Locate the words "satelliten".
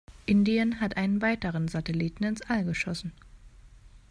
1.67-2.23